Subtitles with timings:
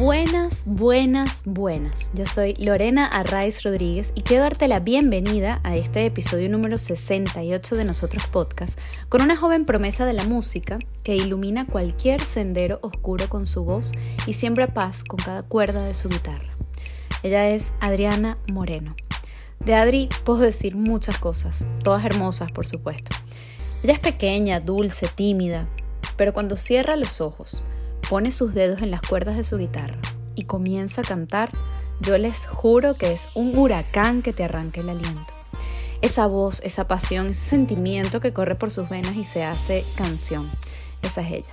[0.00, 2.10] Buenas, buenas, buenas.
[2.14, 7.76] Yo soy Lorena Arraiz Rodríguez y quiero darte la bienvenida a este episodio número 68
[7.76, 8.78] de Nosotros Podcast
[9.10, 13.92] con una joven promesa de la música que ilumina cualquier sendero oscuro con su voz
[14.26, 16.56] y siembra paz con cada cuerda de su guitarra.
[17.22, 18.96] Ella es Adriana Moreno.
[19.58, 23.14] De Adri puedo decir muchas cosas, todas hermosas por supuesto.
[23.82, 25.68] Ella es pequeña, dulce, tímida,
[26.16, 27.62] pero cuando cierra los ojos,
[28.10, 29.96] pone sus dedos en las cuerdas de su guitarra
[30.34, 31.52] y comienza a cantar,
[32.00, 35.32] yo les juro que es un huracán que te arranca el aliento.
[36.02, 40.50] Esa voz, esa pasión, ese sentimiento que corre por sus venas y se hace canción.
[41.02, 41.50] Esa es ella.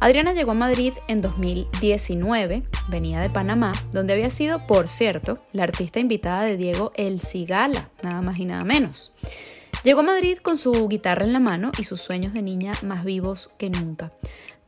[0.00, 5.62] Adriana llegó a Madrid en 2019, venía de Panamá, donde había sido, por cierto, la
[5.62, 9.14] artista invitada de Diego El Cigala, nada más y nada menos.
[9.82, 13.02] Llegó a Madrid con su guitarra en la mano y sus sueños de niña más
[13.02, 14.12] vivos que nunca.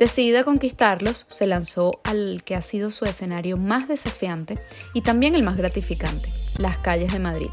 [0.03, 4.58] Decidida a conquistarlos, se lanzó al que ha sido su escenario más desafiante
[4.95, 7.50] y también el más gratificante, las calles de Madrid.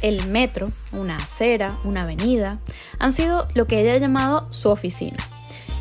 [0.00, 2.60] El metro, una acera, una avenida,
[2.98, 5.18] han sido lo que ella ha llamado su oficina.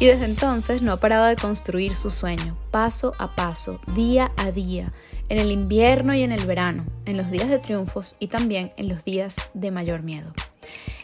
[0.01, 4.51] Y desde entonces no ha parado de construir su sueño, paso a paso, día a
[4.51, 4.91] día,
[5.29, 8.89] en el invierno y en el verano, en los días de triunfos y también en
[8.89, 10.33] los días de mayor miedo.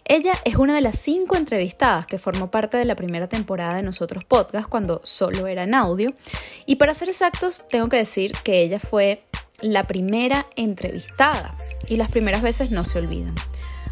[0.10, 3.84] Ella es una de las cinco entrevistadas que formó parte de la primera temporada de
[3.84, 6.14] Nosotros Podcast cuando solo era en audio.
[6.66, 9.24] Y para ser exactos, tengo que decir que ella fue
[9.60, 11.58] la primera entrevistada.
[11.90, 13.36] Y las primeras veces no se olvidan.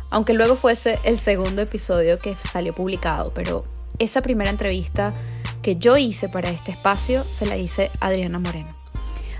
[0.09, 3.65] Aunque luego fuese el segundo episodio que salió publicado, pero
[3.99, 5.13] esa primera entrevista
[5.61, 8.74] que yo hice para este espacio se la hice Adriana Moreno.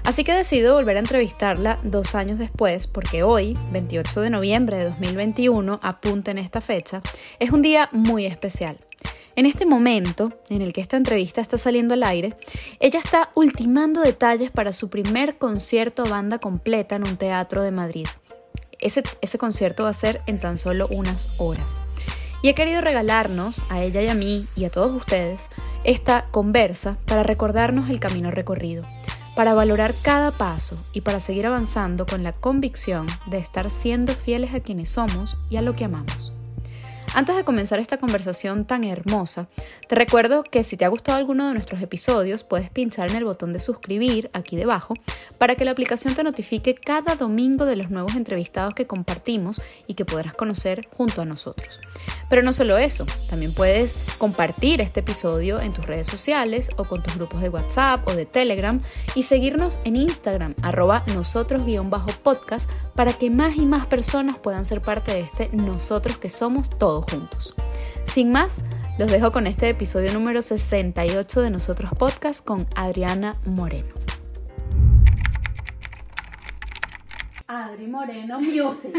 [0.05, 4.85] Así que decido volver a entrevistarla dos años después porque hoy, 28 de noviembre de
[4.85, 7.01] 2021, apunten esta fecha,
[7.39, 8.77] es un día muy especial.
[9.35, 12.35] En este momento en el que esta entrevista está saliendo al aire,
[12.79, 18.07] ella está ultimando detalles para su primer concierto banda completa en un teatro de Madrid.
[18.79, 21.81] Ese, ese concierto va a ser en tan solo unas horas.
[22.43, 25.49] Y he querido regalarnos a ella y a mí y a todos ustedes
[25.83, 28.85] esta conversa para recordarnos el camino recorrido
[29.35, 34.53] para valorar cada paso y para seguir avanzando con la convicción de estar siendo fieles
[34.53, 36.34] a quienes somos y a lo que amamos.
[37.13, 39.47] Antes de comenzar esta conversación tan hermosa,
[39.87, 43.25] te recuerdo que si te ha gustado alguno de nuestros episodios, puedes pinchar en el
[43.25, 44.95] botón de suscribir aquí debajo
[45.37, 49.93] para que la aplicación te notifique cada domingo de los nuevos entrevistados que compartimos y
[49.93, 51.79] que podrás conocer junto a nosotros.
[52.29, 57.03] Pero no solo eso, también puedes compartir este episodio en tus redes sociales o con
[57.03, 58.81] tus grupos de WhatsApp o de Telegram
[59.13, 65.13] y seguirnos en Instagram, arroba nosotros-podcast, para que más y más personas puedan ser parte
[65.13, 67.55] de este nosotros que somos todos juntos.
[68.05, 68.61] Sin más,
[68.97, 73.93] los dejo con este episodio número 68 de Nosotros Podcast con Adriana Moreno.
[77.47, 78.95] Adri Moreno Music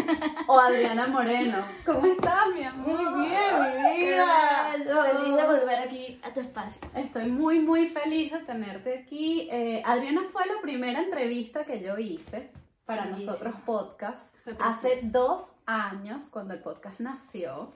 [0.47, 1.65] o Adriana Moreno.
[1.85, 3.11] ¿Cómo estás, mi amor?
[3.11, 3.43] Muy bien,
[3.83, 4.73] mi vida.
[4.73, 6.81] Feliz de volver aquí a tu espacio.
[6.95, 9.49] Estoy muy, muy feliz de tenerte aquí.
[9.51, 12.51] Eh, Adriana fue la primera entrevista que yo hice
[12.87, 17.73] para nosotros podcast hace dos años cuando el podcast nació.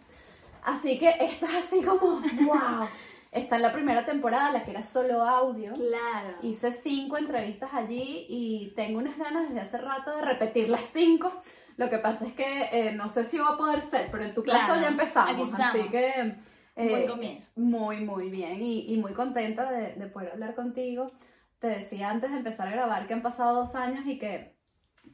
[0.63, 2.89] Así que esto es así como, wow.
[3.33, 5.73] Está en la primera temporada, la que era solo audio.
[5.75, 6.39] Claro.
[6.43, 11.33] Hice cinco entrevistas allí y tengo unas ganas desde hace rato de repetir las cinco.
[11.77, 14.35] Lo que pasa es que eh, no sé si va a poder ser, pero en
[14.35, 15.49] tu caso ya empezamos.
[15.55, 16.35] Así que.
[16.75, 17.51] Eh, comienzo.
[17.55, 18.61] Muy, muy bien.
[18.63, 21.13] Y, y muy contenta de, de, poder hablar contigo.
[21.61, 24.60] Te decía antes de empezar a grabar que han pasado dos años y que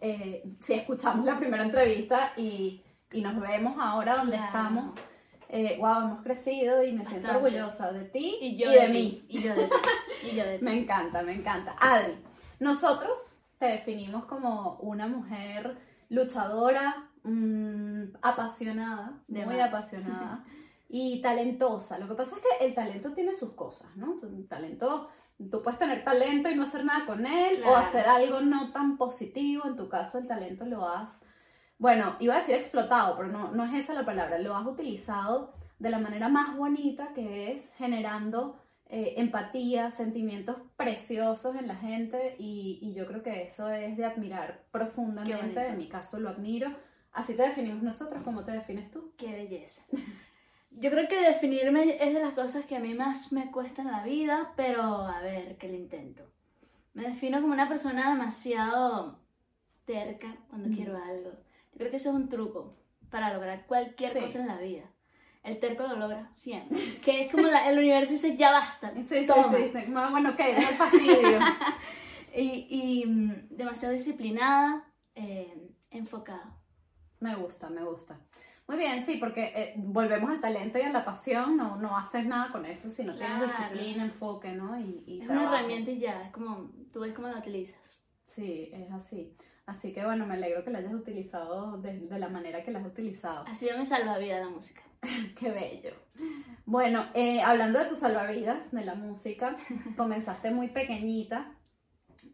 [0.00, 4.94] eh, si escuchamos la primera entrevista y, y nos vemos ahora donde estamos
[5.48, 9.24] eh, wow, hemos crecido y me siento orgullosa de ti y, yo de, mí.
[9.28, 9.68] Y yo de
[10.58, 10.64] ti.
[10.64, 11.76] me encanta, me encanta.
[11.78, 12.18] Adri,
[12.58, 20.44] nosotros te definimos como una mujer luchadora, mm, apasionada, muy apasionada
[20.88, 21.98] y talentosa.
[21.98, 24.18] Lo que pasa es que el talento tiene sus cosas, ¿no?
[24.22, 28.40] Un talento, tú puedes tener talento y no hacer nada con él o hacer algo
[28.40, 29.64] no tan positivo.
[29.66, 31.22] En tu caso, el talento lo has
[31.78, 35.52] bueno, iba a decir explotado, pero no, no es esa la palabra, lo has utilizado
[35.78, 42.36] de la manera más bonita que es generando eh, empatía, sentimientos preciosos en la gente
[42.38, 46.70] y, y, yo creo que eso es de admirar profundamente, en mi caso lo admiro.
[47.12, 49.12] Así te definimos nosotros, ¿cómo te defines tú?
[49.18, 49.84] Qué belleza.
[50.78, 53.90] Yo creo que definirme es de las cosas que a mí más me cuesta en
[53.90, 56.22] la vida, pero a ver, que lo intento.
[56.94, 59.18] Me defino como una persona demasiado
[59.84, 61.30] terca cuando quiero algo
[61.76, 62.74] Creo que eso es un truco
[63.10, 64.84] para lograr cualquier cosa en la vida.
[65.44, 66.76] el terco lo logra siempre.
[67.04, 68.92] Que es como la- el universo dice, ya basta.
[68.94, 69.48] Sí, sí, toma".
[69.56, 69.70] sí.
[69.72, 69.78] sí.
[70.10, 71.38] Bueno, ok, el fastidio.
[72.38, 74.84] Y, y, mm, demasiado disciplinada,
[75.14, 76.52] eh, enfocada.
[77.20, 78.18] Me gusta, me gusta.
[78.68, 82.26] Muy bien, sí, porque eh, volvemos al talento y a la pasión, no, no haces
[82.26, 84.78] nada con eso si no tienes disciplina, enfoque, ¿no?
[84.80, 85.48] Y, y Es trabajo.
[85.48, 88.04] una herramienta y ya, es como, tú ves cómo la utilizas.
[88.26, 89.36] Sí, es así.
[89.66, 92.80] Así que bueno, me alegro que la hayas utilizado de, de la manera que la
[92.80, 93.44] has utilizado.
[93.46, 94.82] Ha sido mi salvavidas la música.
[95.38, 95.94] Qué bello.
[96.64, 99.56] Bueno, eh, hablando de tus salvavidas, de la música,
[99.96, 101.52] comenzaste muy pequeñita.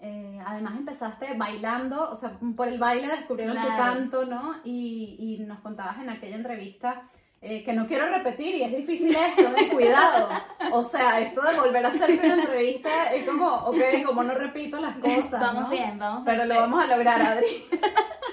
[0.01, 3.83] Eh, además empezaste bailando, o sea, por el baile descubrieron tu Claro.
[3.83, 4.55] canto, ¿no?
[4.65, 7.03] Y, y nos contabas en aquella entrevista
[7.41, 10.29] eh, que no quiero repetir y es difícil esto, de cuidado.
[10.73, 14.81] O sea, esto de volver a hacerte una entrevista es como, ok, como no repito
[14.81, 15.41] las cosas.
[15.41, 15.71] vamos ¿no?
[15.71, 16.61] bien, vamos Pero lo perfecto.
[16.71, 17.47] vamos a lograr, Adri.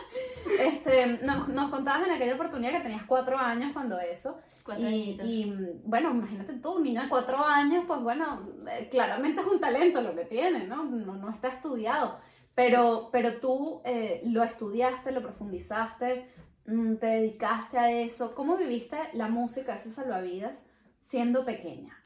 [0.60, 4.40] Este, nos, nos contabas en aquella oportunidad que tenías cuatro años cuando eso.
[4.64, 5.54] Cuatro y, y,
[5.84, 10.02] bueno, imagínate tú, un niño de cuatro años, pues bueno, eh, claramente es un talento
[10.02, 10.84] lo que tiene, ¿no?
[10.84, 12.20] No, no está estudiado.
[12.54, 16.30] Pero, pero tú eh, lo estudiaste, lo profundizaste,
[16.66, 18.36] mm, te dedicaste a eso.
[18.36, 20.68] ¿Cómo viviste la música, ese salvavidas,
[21.00, 21.98] siendo pequeña?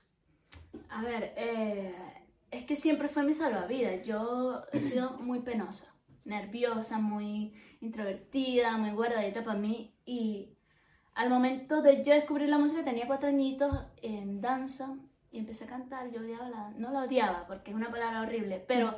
[0.90, 1.96] A ver, eh,
[2.52, 4.06] es que siempre fue mi salvavidas.
[4.06, 5.88] Yo he sido muy penosa,
[6.24, 9.94] nerviosa, muy introvertida, muy guardadita para mí.
[10.06, 10.50] Y
[11.16, 14.96] al momento de yo descubrir la música, tenía cuatro añitos en danza
[15.32, 16.12] y empecé a cantar.
[16.12, 18.96] Yo odiaba la, no la odiaba porque es una palabra horrible, pero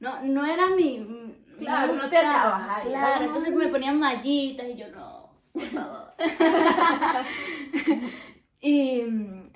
[0.00, 1.36] no, no era mi.
[1.58, 6.12] Claro, no te hallabas Claro, entonces me ponían mallitas y yo no, por favor.
[8.62, 9.50] Y mm,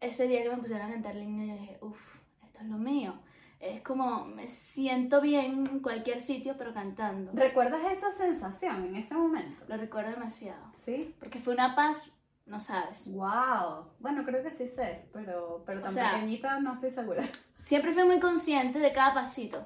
[0.00, 1.98] ese día que me pusieron a cantar el himno, yo dije, uff,
[2.44, 3.14] esto es lo mío.
[3.62, 7.30] Es como, me siento bien en cualquier sitio, pero cantando.
[7.32, 9.62] ¿Recuerdas esa sensación en ese momento?
[9.68, 10.72] Lo recuerdo demasiado.
[10.74, 11.14] Sí.
[11.20, 12.10] Porque fue una paz,
[12.44, 13.06] no sabes.
[13.12, 13.92] Wow.
[14.00, 17.22] Bueno, creo que sí sé, pero, pero O tan sea- pequeñita no estoy segura.
[17.58, 19.64] Siempre fui muy consciente de cada pasito.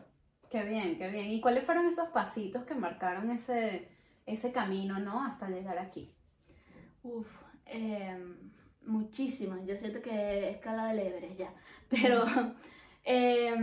[0.51, 1.31] Qué bien, qué bien.
[1.31, 3.89] ¿Y cuáles fueron esos pasitos que marcaron ese,
[4.27, 5.25] ese camino, ¿no?
[5.25, 6.15] Hasta llegar aquí.
[7.03, 7.27] Uf,
[7.65, 8.15] eh,
[8.83, 9.65] muchísimas.
[9.67, 11.55] Yo siento que he escalado el Everest ya.
[11.89, 12.25] Pero,
[13.07, 13.55] eh,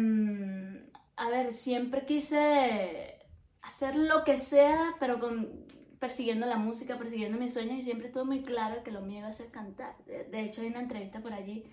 [1.18, 3.20] a ver, siempre quise
[3.62, 5.66] hacer lo que sea, pero con
[6.00, 9.28] persiguiendo la música, persiguiendo mis sueños y siempre estuve muy claro que lo mío iba
[9.28, 9.96] a ser cantar.
[10.06, 11.64] De, de hecho, hay una entrevista por allí,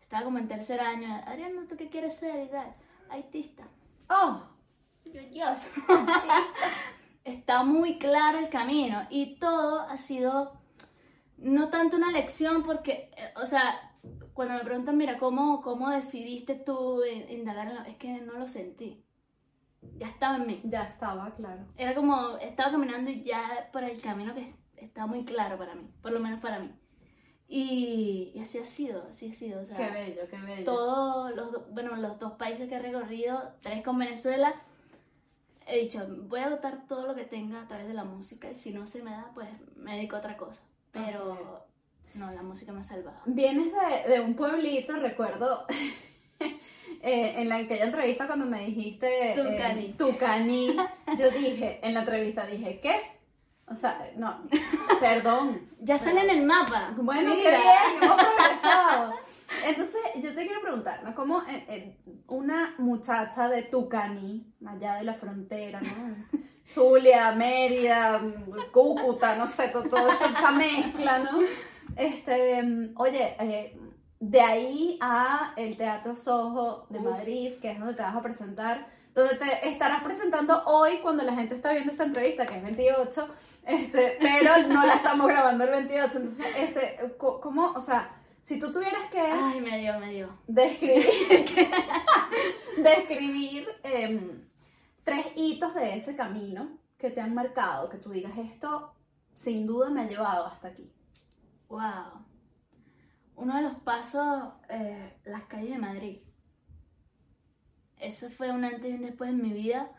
[0.00, 2.46] estaba como en tercer año, Adriana, ¿tú qué quieres ser?
[2.46, 2.74] Y tal,
[3.10, 3.64] artista.
[4.08, 4.42] ¡Oh!
[5.04, 5.60] Yo, Dios.
[7.24, 10.52] Está muy claro el camino y todo ha sido
[11.38, 13.95] no tanto una lección porque, eh, o sea,
[14.36, 17.82] cuando me preguntan, mira, ¿cómo, cómo decidiste tú in- indagar en la...
[17.88, 19.02] Es que no lo sentí.
[19.98, 20.60] Ya estaba en mí.
[20.64, 21.64] Ya estaba, claro.
[21.76, 25.90] Era como, estaba caminando y ya por el camino que estaba muy claro para mí,
[26.02, 26.70] por lo menos para mí.
[27.48, 29.60] Y, y así ha sido, así ha sido.
[29.60, 30.64] O sea, Qué bello, qué bello.
[30.64, 34.54] todos los, do- bueno, los dos países que he recorrido, tres con Venezuela,
[35.66, 38.54] he dicho, voy a votar todo lo que tenga a través de la música y
[38.54, 40.60] si no se me da, pues me dedico a otra cosa.
[40.92, 41.64] Pero
[42.16, 43.18] no, la música me ha salvado.
[43.26, 45.66] Vienes de, de un pueblito, recuerdo,
[46.40, 49.32] eh, en la, aquella entrevista cuando me dijiste...
[49.32, 49.92] eh, Tucaní.
[49.92, 50.76] Tucaní,
[51.18, 53.00] yo dije, en la entrevista dije, ¿qué?
[53.68, 54.42] O sea, no,
[55.00, 55.68] perdón.
[55.80, 56.94] Ya sale en el mapa.
[56.96, 59.12] Bueno, qué bien, hemos progresado.
[59.66, 61.14] Entonces, yo te quiero preguntar, ¿no?
[61.16, 61.96] ¿Cómo eh,
[62.28, 66.38] una muchacha de Tucaní, allá de la frontera, ¿no?
[66.68, 68.20] Zulia, Mérida,
[68.72, 71.38] Cúcuta, no sé, to- toda esa mezcla, ¿no?
[71.96, 73.78] Este, mm, oye, eh,
[74.20, 77.04] de ahí a el Teatro Soho de Uf.
[77.04, 81.34] Madrid, que es donde te vas a presentar, donde te estarás presentando hoy cuando la
[81.34, 83.28] gente está viendo esta entrevista, que es 28,
[83.66, 88.70] este, pero no la estamos grabando el 28, entonces, este, ¿cómo, o sea, si tú
[88.70, 90.28] tuvieras que Ay, me dio, me dio.
[90.46, 91.06] describir,
[92.76, 94.46] describir em,
[95.02, 98.92] tres hitos de ese camino que te han marcado, que tú digas esto
[99.36, 100.90] sin duda me ha llevado hasta aquí.
[101.68, 102.24] Wow.
[103.36, 106.18] Uno de los pasos, eh, las calles de Madrid.
[107.98, 109.90] Eso fue un antes y un después en mi vida.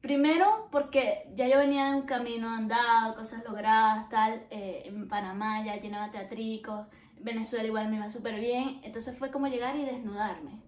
[0.00, 4.46] Primero, porque ya yo venía de un camino andado, cosas logradas, tal.
[4.50, 6.86] eh, en Panamá ya llenaba teatricos.
[7.16, 8.80] En Venezuela igual me iba súper bien.
[8.84, 10.62] Entonces fue como llegar y desnudarme.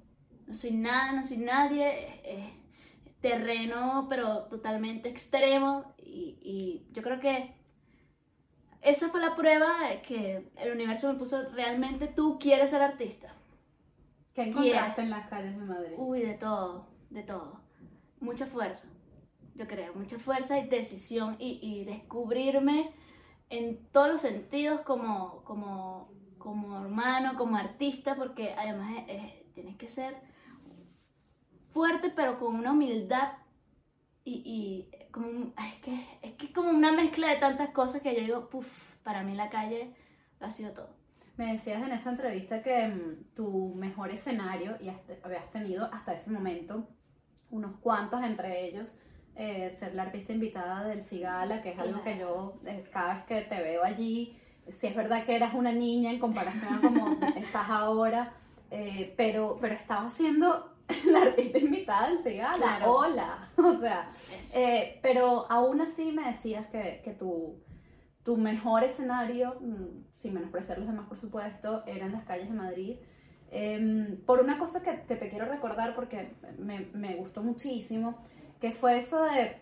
[0.47, 1.87] No soy nada, no soy nadie.
[2.25, 2.55] eh,
[3.21, 5.95] terreno, pero totalmente extremo.
[5.99, 7.55] Y, y yo creo que
[8.83, 13.35] esa fue la prueba de que el universo me puso realmente tú quieres ser artista.
[14.35, 15.95] ¿Qué encontraste en las calles de Madrid?
[15.99, 17.61] Uy, de todo, de todo.
[18.21, 18.87] Mucha fuerza,
[19.55, 22.93] yo creo, mucha fuerza y decisión y, y descubrirme
[23.49, 29.77] en todos los sentidos como, como como hermano, como artista, porque además es- es- tienes
[29.77, 30.17] que ser
[31.69, 33.33] fuerte, pero con una humildad
[34.25, 38.15] y, y como un- es que es que como una mezcla de tantas cosas que
[38.15, 38.67] yo digo, puff,
[39.03, 39.95] para mí la calle
[40.41, 40.91] lo ha sido todo.
[41.37, 45.89] Me decías en esa entrevista que mm, tu mejor escenario, y has te- habías tenido
[45.93, 46.87] hasta ese momento
[47.51, 48.99] unos cuantos, entre ellos,
[49.37, 53.25] eh, ser la artista invitada del Cigala, que es algo que yo eh, cada vez
[53.25, 54.37] que te veo allí,
[54.69, 58.35] si es verdad que eras una niña en comparación a como estás ahora,
[58.71, 62.93] eh, pero, pero estabas siendo la artista invitada del Cigala, Claro.
[62.93, 64.11] hola, o sea,
[64.55, 67.63] eh, pero aún así me decías que, que tu,
[68.25, 72.55] tu mejor escenario, mm, sin menospreciar los demás por supuesto, era en las calles de
[72.55, 72.97] Madrid.
[73.53, 78.23] Em, por una cosa que, que te quiero recordar porque me, me gustó muchísimo,
[78.61, 79.57] que fue eso de,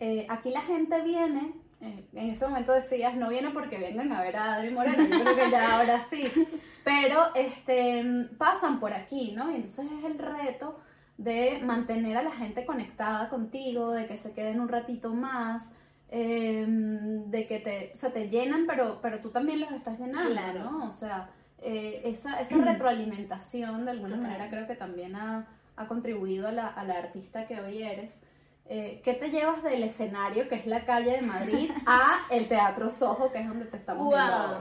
[0.00, 4.22] eh, aquí la gente viene, eh, en ese momento decías, no viene porque vengan a
[4.22, 6.24] ver a Adri Moreno, yo creo que ya ahora sí,
[6.84, 9.50] pero este, pasan por aquí, ¿no?
[9.50, 10.78] Y entonces es el reto
[11.18, 15.72] de mantener a la gente conectada contigo, de que se queden un ratito más,
[16.10, 20.30] eh, de que te, o sea, te llenan, pero, pero tú también los estás llenando,
[20.32, 20.64] Claro.
[20.70, 20.86] ¿no?
[20.86, 25.46] O sea, eh, esa, esa retroalimentación de alguna manera creo que también ha,
[25.76, 28.24] ha contribuido a la, a la artista que hoy eres.
[28.66, 32.90] Eh, ¿Qué te llevas del escenario, que es la calle de Madrid, a el Teatro
[32.90, 34.44] Soho, que es donde te estamos viendo Wow.
[34.46, 34.58] ahora?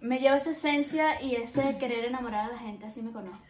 [0.00, 3.44] Me lleva esa esencia y ese querer enamorar a la gente, así me conozco.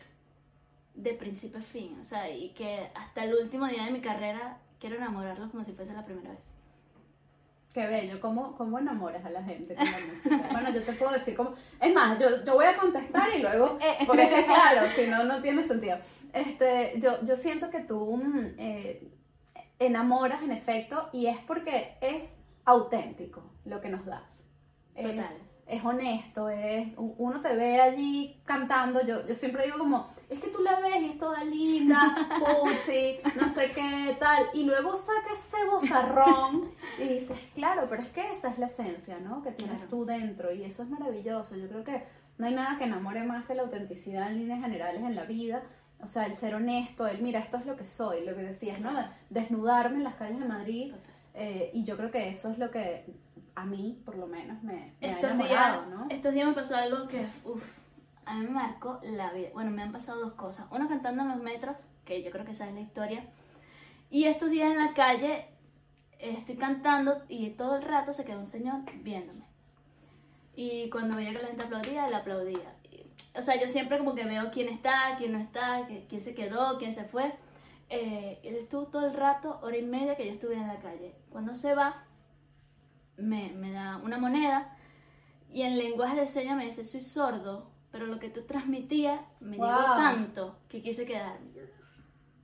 [0.95, 1.99] De principio a fin.
[2.01, 5.73] O sea, y que hasta el último día de mi carrera quiero enamorarlos como si
[5.73, 6.41] fuese la primera vez.
[7.73, 10.49] Qué bello, ¿cómo, cómo enamoras a la gente con la música?
[10.53, 11.53] Bueno, yo te puedo decir cómo...
[11.81, 13.79] Es más, yo, yo voy a contestar y luego...
[14.07, 15.99] Porque es que claro, si no, no tiene sentido.
[16.33, 19.09] Este, yo, yo siento que tú mm, eh,
[19.79, 24.49] enamoras en efecto y es porque es auténtico lo que nos das.
[24.95, 25.19] Total.
[25.19, 25.37] es
[25.85, 30.63] honesto, es, uno te ve allí cantando, yo, yo siempre digo como, es que tú
[30.63, 35.57] la ves y es toda linda, cuchi, no sé qué, tal, y luego saca ese
[35.71, 39.43] bozarrón y dices, claro, pero es que esa es la esencia, ¿no?
[39.43, 39.91] Que tienes Claro.
[39.91, 42.03] tú dentro y eso es maravilloso, yo creo que
[42.39, 45.63] no hay nada que enamore más que la autenticidad en líneas generales en la vida.
[46.01, 48.79] O sea, el ser honesto, el mira, esto es lo que soy, lo que decías,
[48.81, 48.93] ¿no?
[49.31, 50.95] Desnudarme en las calles de Madrid.
[51.35, 53.05] Eh, y yo creo que eso es lo que
[53.59, 56.07] a mí, por lo menos, me, me ha Estos días, enamorado, ¿no?
[56.11, 57.65] estos días me pasó algo que, uff,
[58.25, 59.49] a mí me marcó la vida.
[59.53, 60.67] Bueno, me han pasado dos cosas.
[60.71, 63.25] Uno cantando en los metros, que yo creo que esa es la historia.
[64.11, 65.47] Y estos días en la calle
[66.21, 69.45] estoy cantando y todo el rato se quedó un señor viéndome.
[70.55, 72.75] Y cuando veía que la gente aplaudía, él aplaudía.
[73.35, 76.79] O sea, yo siempre como que veo quién está, quién no está, quién se quedó,
[76.79, 77.33] quién se fue.
[77.91, 81.15] Eh, él estuvo todo el rato, hora y media que yo estuve en la calle.
[81.31, 82.05] Cuando se va,
[83.19, 84.75] me, me da una moneda
[85.51, 89.57] y en lenguaje de señas me dice, soy sordo, pero lo que tú transmitías me
[89.57, 89.97] llegó Wow.
[89.97, 91.49] tanto que quise quedarme.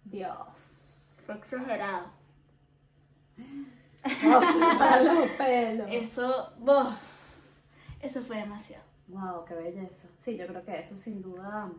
[0.05, 1.17] Dios.
[1.27, 2.07] Fue exagerado.
[4.25, 4.41] Oh,
[5.05, 5.89] los pelos.
[5.91, 6.93] Eso, boh,
[8.01, 8.85] eso fue demasiado.
[9.09, 10.09] Wow, qué belleza.
[10.15, 11.71] Sí, yo creo que eso sin duda,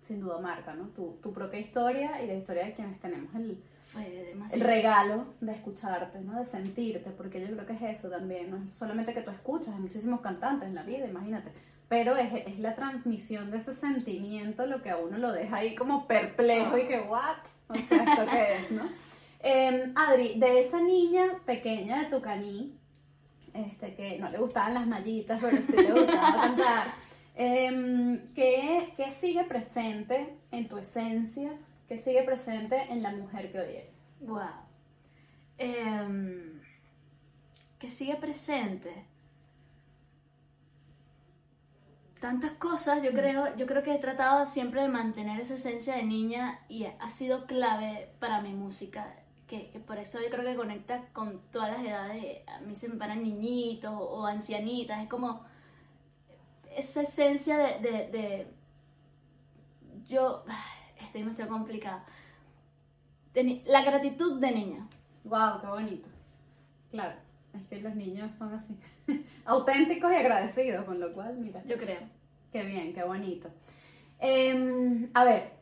[0.00, 0.88] sin duda marca, ¿no?
[0.88, 5.52] Tu, tu propia historia y la historia de quienes tenemos el, Fue el regalo de
[5.52, 6.38] escucharte, ¿no?
[6.38, 9.74] De sentirte, porque yo creo que es eso también, no es solamente que tú escuchas,
[9.74, 11.52] hay muchísimos cantantes en la vida, imagínate,
[11.88, 15.74] pero es, es la transmisión de ese sentimiento lo que a uno lo deja ahí
[15.74, 17.36] como perplejo y que, ¿what?
[17.68, 18.88] O sea, ¿esto qué es, no?
[19.44, 22.78] Eh, Adri, de esa niña pequeña de Tucaní,
[23.52, 26.94] este, que no le gustaban las mallitas, pero sí le gustaba cantar,
[27.34, 31.50] em, ¿qué, qué sigue presente en tu esencia?
[31.88, 34.12] ¿Qué sigue presente en la mujer que hoy eres?
[34.20, 34.48] Wow.
[37.78, 39.06] Que sigue presente.
[42.20, 46.04] Tantas cosas, yo creo, yo creo que he tratado siempre de mantener esa esencia de
[46.04, 49.16] niña y ha sido clave para mi música.
[49.48, 52.46] Que, que por eso yo creo que conecta con todas las edades.
[52.48, 55.02] A mí se me paran niñitos o, ancianitas.
[55.02, 55.44] Es como
[56.76, 58.46] esa esencia de, de, de-
[60.08, 60.44] yo
[61.18, 62.00] es demasiado complicado.
[63.34, 64.88] De ni- la gratitud de niña.
[65.24, 66.08] Wow, qué bonito.
[66.90, 67.14] Claro,
[67.54, 68.76] es que los niños son así,
[69.44, 72.00] auténticos y agradecidos, con lo cual, mira, Yo creo.
[72.52, 73.48] qué bien, qué bonito.
[74.18, 75.52] Em, a ver,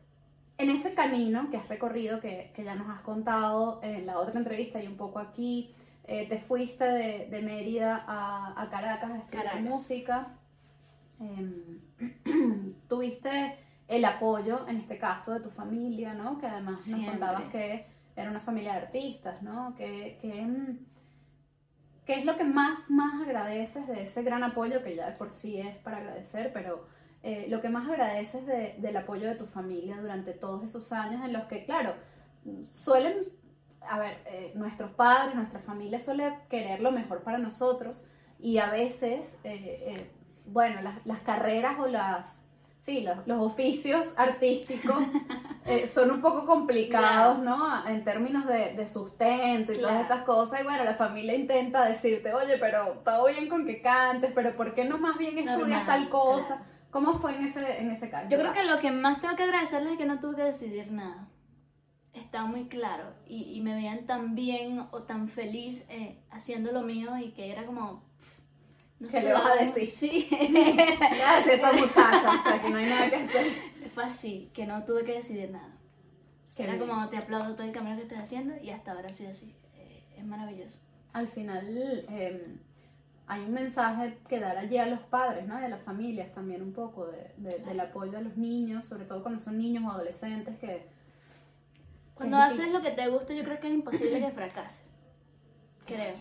[0.59, 4.39] en ese camino que has recorrido, que, que ya nos has contado en la otra
[4.41, 5.73] entrevista y un poco aquí,
[6.05, 9.63] eh, te fuiste de, de Mérida a, a Caracas a estudiar Caracas.
[9.71, 10.37] música.
[11.21, 11.81] Em,
[12.89, 13.59] tuviste
[13.91, 16.39] el apoyo, en este caso, de tu familia, ¿no?
[16.39, 17.11] Que además nos Siempre.
[17.11, 19.75] contabas que era una familia de artistas, ¿no?
[19.77, 20.79] Que, que, mm,
[22.07, 25.31] ¿qué es lo que más, más agradeces de ese gran apoyo que ya de por
[25.31, 26.87] sí es para agradecer, pero
[27.23, 31.23] eh, lo que más agradeces de- del apoyo de tu familia durante todos esos años
[31.25, 31.95] en los que, claro,
[32.73, 33.19] suelen,
[33.83, 38.05] a ver, eh, nuestros padres, nuestra familia suele querer lo mejor para nosotros
[38.39, 40.11] y a veces, eh, eh,
[40.47, 42.47] bueno, las, las carreras o las,
[42.81, 45.05] sí, los, los oficios artísticos
[45.67, 47.87] eh, son un poco complicados, ¿no?
[47.87, 52.33] En términos de, de sustento y todas estas cosas y bueno, la familia intenta decirte,
[52.33, 55.87] oye, pero todo bien con que cantes, pero ¿por qué no más bien estudias Normal,
[55.87, 56.57] tal cosa?
[56.57, 56.71] claro.
[56.91, 58.29] ¿Cómo fue en ese, en ese caso?
[58.29, 60.91] Yo creo que lo que más tengo que agradecerles es que no tuve que decidir
[60.91, 61.29] nada.
[62.15, 66.83] Estaba muy claro y, y me veían tan bien o tan feliz eh, haciendo lo
[66.83, 68.10] mío y que era como...
[69.01, 69.89] no ¿Qué le vas a decir?
[69.89, 70.29] Sí.
[70.31, 73.47] Gracias, esta muchacha, o sea, que no hay nada que hacer.
[73.95, 75.75] Fue así, que no tuve que decidir nada.
[76.57, 76.87] Qué era bien.
[76.87, 79.55] como te aplaudo todo el camino que estás haciendo y hasta ahora ha sido así.
[79.77, 80.79] Eh, es maravilloso.
[81.13, 81.65] Al final
[82.11, 82.57] eh,
[83.27, 85.59] hay un mensaje que dar allí a los padres, ¿no?
[85.61, 89.07] Y a las familias también un poco de, de- del apoyo a los niños, sobre
[89.07, 90.87] todo cuando son niños o adolescentes que...
[92.15, 92.75] Cuando es haces difícil.
[92.79, 94.83] lo que te gusta, yo creo que es imposible que fracase.
[95.87, 96.15] Creo.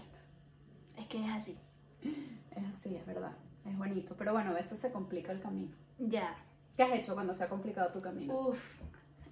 [0.98, 1.58] Es que es así.
[2.52, 3.34] Es así, es verdad.
[3.66, 4.16] Es bonito.
[4.18, 5.76] Pero bueno, a veces se complica el camino.
[5.98, 6.36] Ya.
[6.76, 8.34] ¿Qué has hecho cuando se ha complicado tu camino?
[8.34, 8.60] Uf.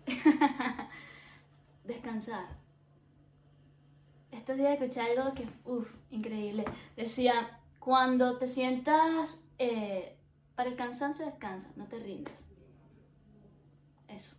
[1.84, 2.46] Descansar.
[4.32, 6.66] Estos días escuché algo que, uf, increíble.
[6.96, 10.18] Decía, cuando te sientas eh,
[10.56, 12.34] para el cansancio, descansa, no te rindas.
[14.10, 14.36] Eso.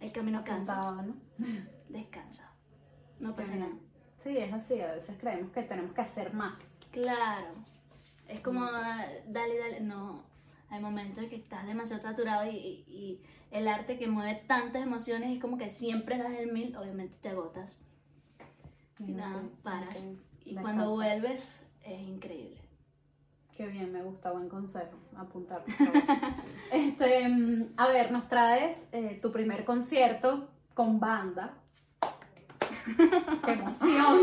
[0.00, 0.74] El camino cansa.
[0.74, 1.14] Contaba, ¿no?
[1.88, 2.52] Descansa.
[3.18, 3.72] No pasa nada.
[4.22, 4.80] Sí, es así.
[4.80, 6.78] A veces creemos que tenemos que hacer más.
[6.92, 7.54] Claro.
[8.28, 9.80] Es como, ah, dale, dale.
[9.80, 10.22] No.
[10.70, 14.82] Hay momentos en que estás demasiado saturado y, y- y el arte que mueve tantas
[14.82, 17.80] emociones es como que siempre das el mil, obviamente te agotas.
[18.98, 19.96] Y Es nada, paras.
[20.44, 20.60] Y Descansa.
[20.62, 22.60] cuando vuelves es increíble.
[23.56, 24.96] Qué bien, me gusta, buen consejo.
[25.16, 25.92] Apuntar, por favor.
[26.72, 31.54] este, a ver, nos traes eh, tu primer concierto con banda.
[33.44, 34.18] ¡Qué emoción!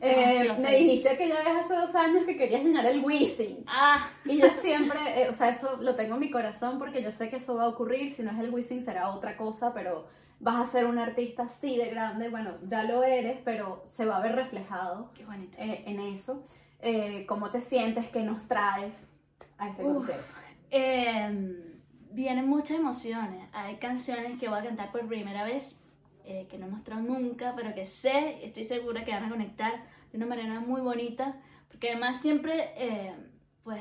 [0.00, 3.64] Eh, me dijiste que ya ves hace dos años que querías llenar el Wisin.
[3.66, 4.08] ¡Ah!
[4.24, 7.28] Y yo siempre, eh, o sea, eso lo tengo en mi corazón porque yo sé
[7.28, 8.08] que eso va a ocurrir.
[8.10, 10.06] Si no es el Wisin, será otra cosa, pero
[10.38, 12.28] vas a ser un artista así de grande.
[12.30, 15.58] Bueno, ya lo eres, pero se va a ver reflejado ¡Qué bonito!
[15.60, 16.44] eh, en eso.
[16.80, 18.08] Eh, ¿Cómo te sientes?
[18.08, 19.10] ¿Qué nos traes
[19.58, 19.92] a este Uf.
[19.92, 20.24] concierto?
[20.70, 21.76] Eh,
[22.10, 23.48] vienen muchas emociones.
[23.52, 25.78] Hay canciones que voy a cantar por primera vez,
[26.24, 29.84] eh, que no he mostrado nunca, pero que sé, estoy segura que van a conectar
[30.10, 33.14] de una manera muy bonita, porque además siempre, eh,
[33.62, 33.80] pues,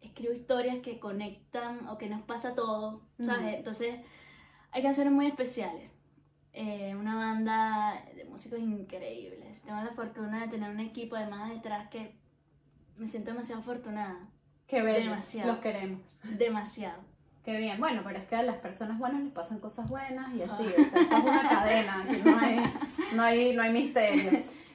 [0.00, 3.54] escribo historias que conectan o que nos pasa todo, ¿sabes?
[3.54, 4.00] Entonces,
[4.70, 5.90] hay canciones muy especiales.
[6.52, 9.62] Eh, una banda de músicos increíbles.
[9.62, 12.16] Tengo la fortuna de tener un equipo además detrás que
[12.96, 14.28] me siento demasiado afortunada.
[14.66, 15.52] Qué bello, Demasiado.
[15.52, 16.18] los queremos.
[16.38, 17.02] Demasiado.
[17.44, 17.78] Qué bien.
[17.78, 20.62] Bueno, pero es que a las personas buenas les pasan cosas buenas y así.
[20.66, 22.56] O sea, esto es una cadena, aquí no hay,
[23.14, 24.30] no hay, no hay misterio.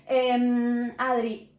[0.07, 1.51] Em, Adri,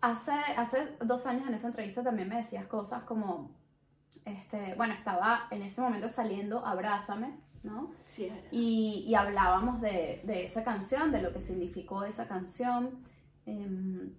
[0.00, 3.50] hace, hace dos años en esa entrevista también me decías cosas como,
[4.24, 7.92] este, bueno, estaba en ese momento saliendo Abrázame, ¿no?
[8.04, 8.48] Sí, es verdad.
[8.52, 12.90] Y, y hablábamos de, de esa canción, de lo que significó esa canción.
[13.46, 14.14] em,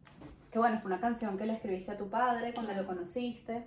[0.52, 2.82] que bueno, fue una canción que le escribiste a tu padre cuando Claro.
[2.82, 3.66] lo conociste.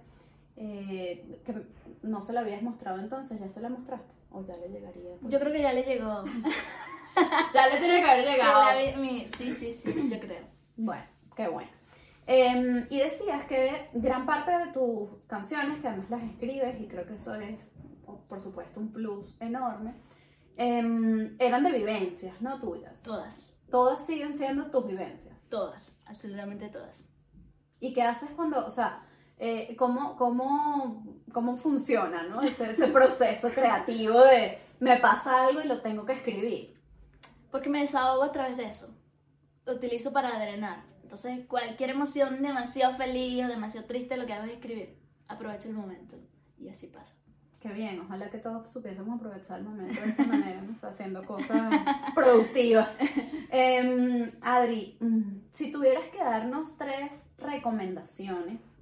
[0.64, 1.54] Eh, que
[2.02, 4.12] no se la habías mostrado entonces, ¿ya se la mostraste?
[4.30, 5.16] ¿O ya le llegaría?
[5.22, 6.22] Yo creo que ya le llegó.
[7.52, 8.64] Ya le tiene que haber llegado.
[8.64, 10.46] La vi- mi- sí, sí, sí, yo creo.
[10.76, 11.04] Bueno,
[11.36, 11.70] qué bueno.
[12.26, 17.04] Em, y decías que gran parte de tus canciones, que además las escribes, y creo
[17.06, 17.70] que eso es,
[18.30, 19.94] por supuesto, un plus enorme,
[20.56, 23.02] em, eran de vivencias, no tuyas.
[23.02, 25.48] Todas, Todas siguen siendo tus vivencias.
[25.50, 27.04] todas, absolutamente todas.
[27.80, 29.04] ¿Y qué haces cuando, o sea,
[29.38, 32.42] eh, cómo, cómo, cómo funciona, ¿no?
[32.42, 36.80] Ese, ese proceso creativo de me pasa algo y lo tengo que escribir.
[37.50, 38.96] Porque me desahogo a través de eso.
[39.66, 40.84] Lo utilizo para drenar.
[41.02, 44.98] Entonces, cualquier emoción demasiado feliz o demasiado triste, lo que hago es escribir.
[45.28, 46.16] Aprovecho el momento.
[46.58, 47.14] Y así pasa.
[47.62, 50.72] Qué bien, ojalá que todos supiésemos aprovechar el momento de esa manera, ¿no?
[50.72, 51.72] Está haciendo cosas
[52.14, 52.98] productivas.
[53.50, 58.81] Em, Adri, mm, si tuvieras que darnos tres recomendaciones,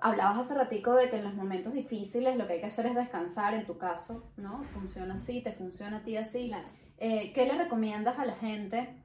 [0.00, 2.94] hablabas hace ratico de que en los momentos difíciles lo que hay que hacer es
[2.94, 4.62] descansar, en tu caso, ¿no?
[4.72, 6.48] Funciona así, te funciona a ti así.
[6.48, 6.68] Claro.
[6.98, 9.02] Eh, ¿Qué le recomiendas a la gente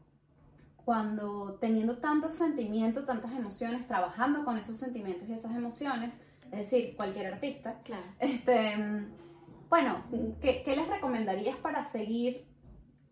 [0.85, 6.15] cuando teniendo tantos sentimientos, tantas emociones, trabajando con esos sentimientos y esas emociones,
[6.51, 8.03] es decir, cualquier artista, Claro.
[8.19, 8.75] este,
[9.69, 10.03] bueno,
[10.41, 12.45] ¿qué, qué les recomendarías para seguir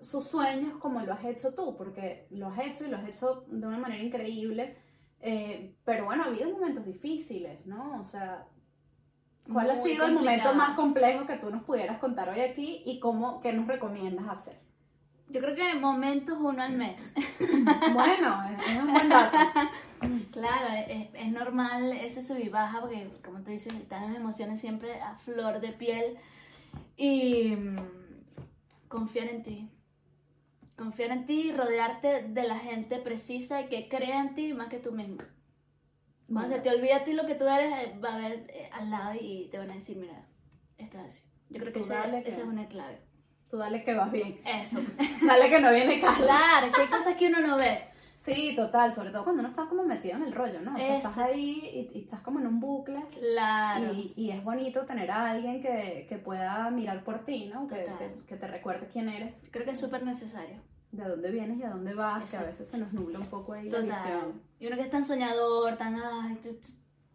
[0.01, 3.43] sus sueños como lo has hecho tú, porque lo has hecho y lo has hecho
[3.47, 4.77] de una manera increíble.
[5.21, 7.99] Eh, pero bueno, ha habido momentos difíciles, ¿no?
[7.99, 8.45] O sea,
[9.51, 12.99] ¿cuál ha sido el momento más complejo que tú nos pudieras contar hoy aquí y
[12.99, 14.59] cómo, qué nos recomiendas hacer?
[15.27, 17.13] Yo creo que momentos uno al mes.
[17.93, 19.37] Bueno, es un buen dato.
[20.31, 24.61] Claro, es, es normal ese sub y baja porque, como tú dices, están las emociones
[24.61, 26.17] siempre a flor de piel.
[26.95, 27.75] Y mm,
[28.87, 29.69] confiar en ti.
[30.79, 34.69] Confiar en ti y rodearte de la gente precisa y que crea en ti más
[34.69, 35.17] que tú mismo.
[36.31, 38.69] Cuando se te olvida a ti lo que tú eres, eh, va a haber eh,
[38.71, 40.25] al lado y te van a decir, mira,
[40.77, 41.23] esto es así.
[41.49, 43.01] Yo creo que- esa es una clave.
[43.51, 44.39] Tú dale que vas bien.
[44.45, 44.79] Eso.
[45.25, 46.25] Dale que no viene Carla.
[46.25, 47.83] claro, que hay cosas que uno no ve.
[48.19, 50.75] Sí, total, sobre todo cuando uno está como metido en el rollo, ¿no?
[50.75, 53.01] O sea, estás ahí y, y estás como en un bucle.
[53.17, 53.93] Claro.
[53.93, 57.65] Y, y es bonito tener a alguien que, que pueda mirar por ti, ¿no?
[57.67, 60.57] Que, que, que te recuerde quién eres, Creo que es súper necesario.
[60.91, 63.53] de dónde vienes y a dónde vas, que a veces se nos nubla un poco
[63.53, 64.41] ahí la visión.
[64.59, 65.95] Y uno que es tan soñador, tan...
[65.95, 66.37] Ay,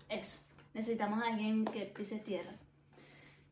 [0.09, 0.41] eso.
[0.73, 2.55] Necesitamos a alguien que pise tierra.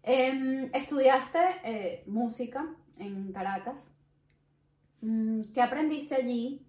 [0.03, 2.67] Em, estudiaste eh, música
[2.99, 3.91] en Caracas.
[5.03, 6.67] Mm, ¿Qué aprendiste allí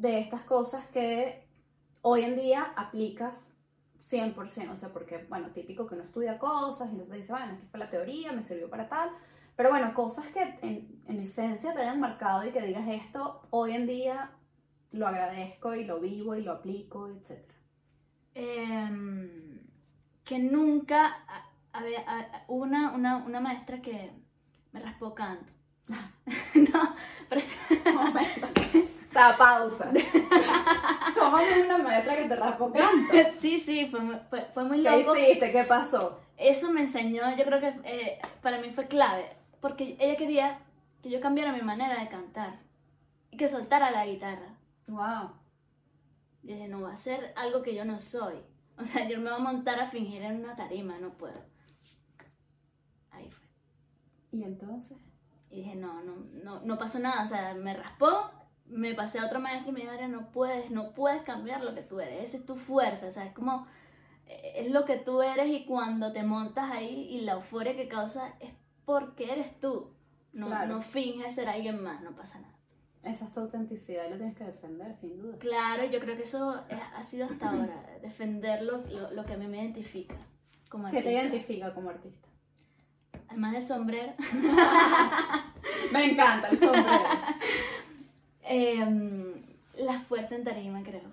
[0.00, 1.46] de estas cosas que
[2.02, 3.54] hoy en día aplicas
[4.00, 4.70] 100%?
[4.70, 7.80] O sea, porque, bueno, típico que uno estudia cosas y entonces dice, bueno, esto fue
[7.80, 9.10] la teoría, me sirvió para tal.
[9.56, 13.72] Pero bueno, cosas que en, en esencia te hayan marcado y que digas esto, hoy
[13.72, 14.30] en día
[14.92, 17.38] lo agradezco y lo vivo y lo aplico, etc.
[18.34, 19.60] Em,
[20.24, 21.24] que nunca
[22.48, 24.12] hubo una, una, una maestra que
[24.72, 25.52] me raspó canto.
[26.54, 26.94] no,
[27.28, 27.40] pero
[29.12, 29.90] sea, pausa.
[31.18, 33.12] ¿Cómo es una maestra que te raspó canto?
[33.32, 35.16] sí, sí, fue, muy- fue, fue muy ¿Qué loco.
[35.16, 35.52] hiciste?
[35.52, 36.20] ¿Qué pasó?
[36.36, 40.58] Eso me enseñó, yo creo que eh, para mí fue clave, porque ella quería
[41.02, 42.60] que yo cambiara mi manera de cantar
[43.30, 44.54] y que soltara la guitarra.
[44.88, 45.32] Wow.
[46.42, 48.34] Yo dije, no va a ser algo que yo no soy.
[48.78, 51.38] O sea, yo me voy a montar a fingir en una tarima, no puedo.
[53.10, 53.46] Ahí fue.
[54.32, 54.98] ¿Y entonces?
[55.50, 57.22] Y dije, no, no, no, no pasó nada.
[57.24, 58.30] O sea, me raspó,
[58.70, 61.82] me pasé a otro maestro y me dijo, no puedes, no puedes cambiar lo que
[61.82, 62.24] tú eres.
[62.24, 63.06] Esa es tu fuerza.
[63.08, 63.66] O sea, es como,
[64.26, 68.34] es lo que tú eres y cuando te montas ahí y la euforia que causa
[68.40, 68.50] es
[68.84, 69.92] porque eres tú.
[70.32, 70.74] No, Claro.
[70.76, 72.54] no finges ser alguien más, no pasa nada.
[73.02, 75.38] Esa es tu autenticidad y la tienes que defender, sin duda.
[75.38, 79.32] Claro, yo creo que eso es- ha sido hasta ahora, defender lo, lo, lo que
[79.32, 80.16] a mí me identifica
[80.68, 81.22] como ¿Qué te artista.
[81.22, 82.28] identifica como artista?
[83.28, 84.12] Además del sombrero,
[85.92, 87.02] Me encanta el sombrero.
[88.50, 89.42] Em,
[89.76, 91.10] la fuerza en tarima, creo.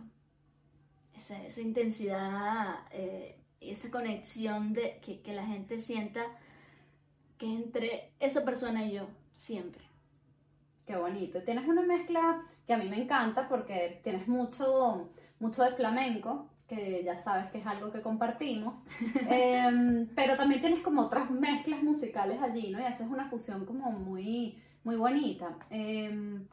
[1.16, 6.24] Esa, esa intensidad eh, y esa conexión de que, que la gente sienta
[7.38, 9.84] que entre esa persona y yo, siempre.
[10.86, 11.44] Qué bonito.
[11.44, 17.04] Tienes una mezcla que a mí me encanta porque tienes mucho, mucho de flamenco, que
[17.04, 18.86] ya sabes que es algo que compartimos,
[19.30, 22.80] Em, pero también tienes como otras mezclas musicales allí, ¿no?
[22.80, 25.58] Y haces una fusión como muy, muy bonita.
[25.70, 26.46] Em,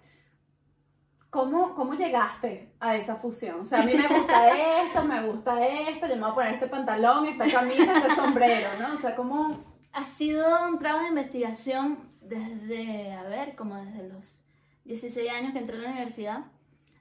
[1.35, 3.63] ¿Cómo, ¿Cómo llegaste a esa fusión?
[3.63, 6.55] O sea, a mí me gusta esto, me gusta esto, yo me voy a poner
[6.55, 8.95] este pantalón, esta camisa, este sombrero, ¿no?
[8.95, 14.41] O sea, ¿cómo, Ha sido un trabajo de investigación desde, a ver, como desde los
[14.85, 16.45] 16 años que entré a la universidad.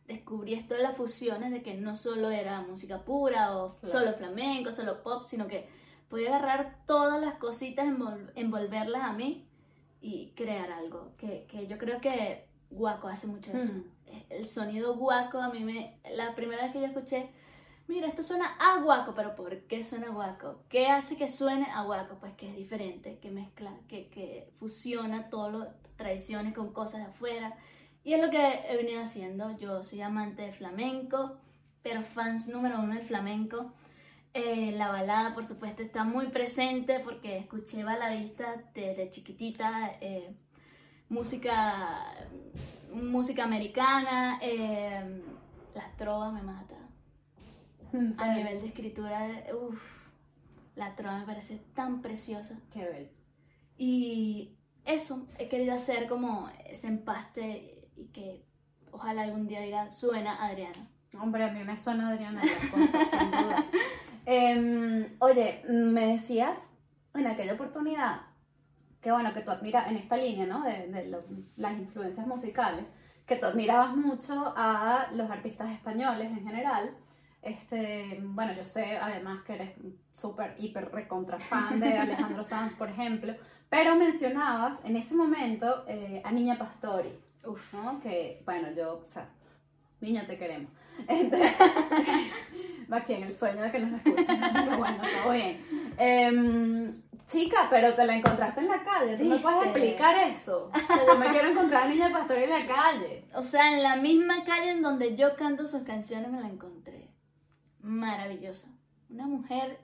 [0.07, 3.99] Descubrí esto de las fusiones, de que no solo era música pura o Claro.
[3.99, 5.69] solo flamenco, solo pop, sino que
[6.09, 9.47] podía agarrar todas las cositas, envol- envolverlas a mí
[10.01, 11.11] y crear algo.
[11.17, 13.73] Que, que yo creo que Guaco hace mucho eso.
[13.73, 13.83] Mm.
[14.07, 15.99] Eh, El sonido guaco a mí me...
[16.15, 17.29] La primera vez que yo escuché,
[17.87, 20.63] mira, esto suena a guaco, pero ¿por qué suena guaco?
[20.69, 22.17] ¿Qué hace que suene a guaco?
[22.19, 27.07] Pues que es diferente, que mezcla, que, que fusiona todas las tradiciones con cosas de
[27.07, 27.57] afuera.
[28.03, 29.57] Y es lo que he venido haciendo.
[29.57, 31.37] Yo soy amante del flamenco,
[31.81, 33.73] pero fans número uno del flamenco.
[34.33, 40.35] Eh, la balada, por supuesto, está muy presente porque escuché baladistas desde chiquitita, eh,
[41.13, 42.15] música,
[42.91, 45.21] música americana, eh,
[45.75, 46.75] la trova me mata.
[47.93, 49.79] En A nivel de escritura, uff,
[50.75, 52.59] la trova me parece tan preciosa.
[52.71, 53.11] Qué bello.
[53.77, 58.43] Y eso, he querido hacer como ese empaste y que
[58.91, 60.89] ojalá algún día diga, suena Adriana.
[61.21, 63.65] Hombre, a mí me suena Adriana las cosas, sin duda.
[64.25, 66.71] Em, oye, me decías
[67.13, 68.21] en aquella oportunidad
[69.03, 70.63] que bueno, que tú admiras en esta línea, ¿no?
[70.63, 71.19] De, de lo-
[71.57, 72.85] las influencias musicales,
[73.27, 76.95] que tú admirabas mucho a los artistas españoles en general,
[77.41, 79.71] Este, bueno, yo sé además que eres
[80.13, 83.35] súper, hiper, recontra fan de Alejandro Sanz, por ejemplo,
[83.69, 87.11] pero mencionabas en ese momento eh, a Niña Pastori,
[87.45, 87.73] Uf.
[87.73, 87.99] ¿no?
[87.99, 89.27] Que, bueno, yo, o sea,
[89.99, 90.71] niña, te queremos.
[92.91, 95.59] Va aquí en el sueño de que nos escuchen, pero bueno, todo bien.
[95.97, 96.93] Em,
[97.25, 99.79] chica, pero te la encontraste en la calle, ¿tú me puedes ¿Viste?
[99.79, 100.69] explicar eso?
[100.73, 103.25] O sea, yo me quiero encontrar a Niña Pastori en la calle.
[103.35, 107.09] O sea, en la misma calle en donde yo canto sus canciones me la encontré.
[107.81, 108.67] Maravillosa.
[109.09, 109.79] Una mujer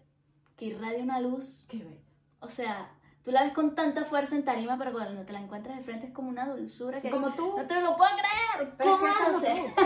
[0.55, 1.65] que irradia una luz.
[1.69, 1.99] Qué bello.
[2.39, 2.91] O sea,
[3.23, 6.07] tú la ves con tanta fuerza en tarima, pero cuando te la encuentras de frente
[6.07, 7.55] es como una dulzura que Como tú.
[7.57, 8.73] no te lo puedo creer.
[8.77, 9.85] Pero es ¿Cómo que es tú.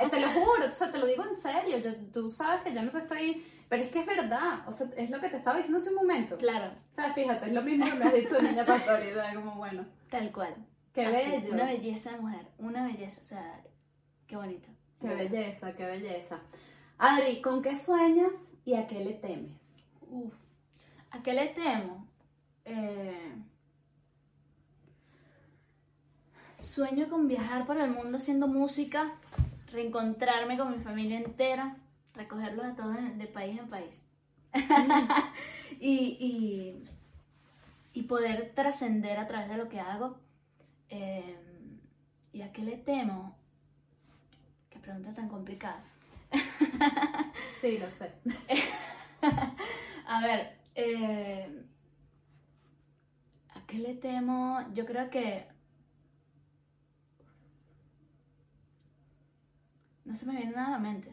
[0.00, 1.78] Eh, te lo juro, o sea, te lo digo en serio.
[1.78, 3.46] yo- tú sabes que yo no te estoy.
[3.68, 4.68] Pero es que es verdad.
[4.68, 6.36] O sea, es lo que te estaba diciendo hace un momento.
[6.36, 9.10] Claro, O sea, fíjate, es lo mismo que me has dicho Niña Pastori.
[9.10, 9.84] o sea, como bueno.
[10.10, 10.54] tal cual.
[10.92, 11.54] Qué Así, bello.
[11.54, 13.60] Una belleza de mujer, una belleza, o sea,
[14.26, 14.68] qué bonito.
[15.00, 16.38] Qué belleza, qué belleza.
[16.98, 19.82] Adri, ¿con qué sueñas y a qué le temes?
[20.08, 20.32] Uf.
[21.10, 22.06] ¿A qué le temo?
[22.64, 23.34] Eh,
[26.60, 29.12] Sueño con viajar por el mundo haciendo música,
[29.70, 31.76] reencontrarme con mi familia entera,
[32.14, 34.02] recogerlos a todos de, país en país.
[35.80, 36.82] y, y,
[37.92, 40.18] y poder trascender a través de lo que hago.
[40.88, 41.36] Eh,
[42.32, 43.36] ¿Y a qué le temo?
[44.70, 45.84] Qué pregunta tan complicada.
[47.60, 48.12] Sí, lo sé.
[50.06, 51.64] A ver, eh,
[53.54, 54.60] ¿a qué le temo?
[54.74, 55.48] Yo creo que...
[60.04, 61.10] No se me viene nada a la mente.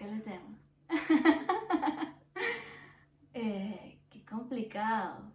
[0.00, 0.48] ¿A qué le temo?
[3.32, 5.32] Eh, qué complicado.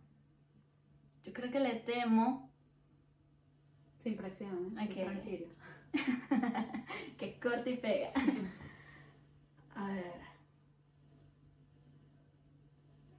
[1.23, 2.51] Yo creo que le temo
[3.99, 4.87] Sin presión, ¿eh?
[4.87, 5.47] Tranquilo.
[7.17, 8.11] que corta y pega.
[9.75, 10.34] A ver.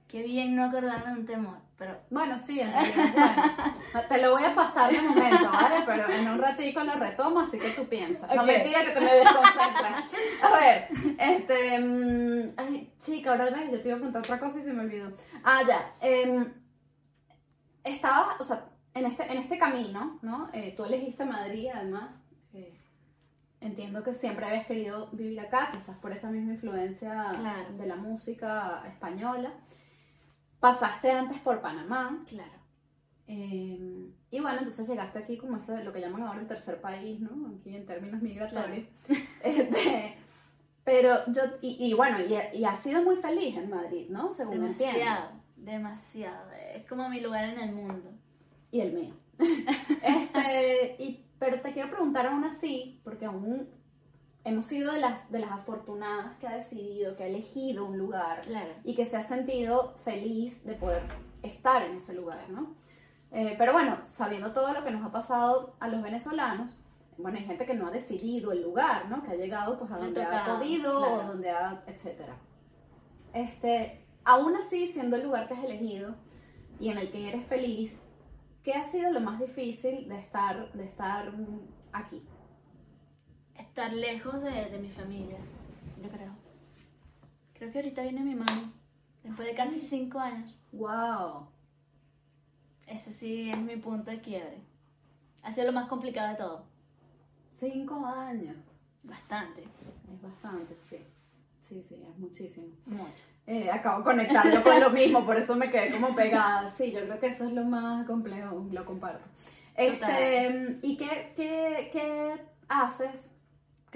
[0.07, 4.07] Qué bien no acordarme de un temor, pero Bueno, sí, en realidad, bueno.
[4.07, 5.83] Te lo voy a pasar de momento, ¿vale?
[5.85, 8.33] Pero en un ratico lo retomo, así que tú piensas.
[8.33, 10.11] No mentira que te me desconcentras.
[10.43, 10.87] A ver,
[11.19, 11.79] este...
[11.79, 14.83] mm, Ay, chica, ahora ves, yo te iba a preguntar otra cosa y se me
[14.83, 15.11] olvidó.
[15.43, 15.91] Ah, ya.
[16.01, 16.53] em,
[17.83, 20.49] estabas, o sea, en este, en este camino, ¿no?
[20.53, 22.23] Eh, tú elegiste Madrid, además.
[22.53, 22.73] eh,
[23.59, 27.73] entiendo que siempre habías querido vivir acá, quizás por esa misma influencia Claro.
[27.77, 29.51] de la música española.
[30.59, 32.23] Pasaste antes por Panamá.
[32.27, 32.51] claro.
[33.27, 37.19] eh, y bueno, entonces llegaste aquí como ese, lo que llaman ahora el tercer país,
[37.21, 37.53] ¿no?
[37.59, 38.87] Aquí en términos migratorios.
[39.43, 40.17] Este,
[40.83, 44.31] pero yo, y, y bueno, y, y has sido muy feliz en Madrid, ¿no?
[44.31, 44.97] Según me entiendo.
[44.99, 46.51] Demasiado, demasiado.
[46.75, 48.11] Es como mi lugar en el mundo.
[48.71, 49.13] y el mío.
[50.01, 53.69] este, y, pero te quiero preguntar aún así, porque aún
[54.47, 58.41] hemos sido de las, de las afortunadas que ha decidido, que ha elegido un lugar
[58.43, 58.73] Claro.
[58.83, 61.03] y que se ha sentido feliz de poder
[61.43, 62.75] estar en ese lugar, ¿no?
[63.31, 66.81] Eh, pero bueno, sabiendo todo lo que nos ha pasado a los venezolanos,
[67.17, 69.21] bueno, hay gente que no ha decidido el lugar, ¿no?
[69.21, 71.15] Que ha llegado pues a donde ha podido claro.
[71.15, 72.37] o donde ha, etcétera.
[73.33, 76.15] Este, aún así, siendo el lugar que has elegido
[76.79, 78.03] y en el que eres feliz,
[78.63, 81.33] ¿qué ha sido lo más difícil de estar, de estar
[81.91, 82.23] aquí?
[83.77, 85.37] Estar lejos de, de mi familia,
[86.01, 86.31] yo creo.
[87.53, 88.73] Creo que ahorita viene mi mami.
[89.23, 89.85] Después de ¿Ah, casi sí?
[89.85, 90.57] cinco años.
[90.71, 91.47] ¡Wow!
[92.87, 94.57] Ese sí es mi punto de quiebre.
[95.43, 96.65] Ha sido lo más complicado de todo.
[97.51, 98.55] Cinco años.
[99.03, 99.61] Bastante.
[99.61, 100.97] Es bastante, sí.
[101.59, 102.69] Sí, sí, es muchísimo.
[102.87, 103.23] Mucho.
[103.45, 106.67] Eh, acabo de conectar yo con lo mismo, por eso me quedé como pegada.
[106.67, 109.25] Sí, yo creo que eso es lo más complejo, lo comparto.
[109.75, 113.36] Este, ¿Y qué, qué, qué haces?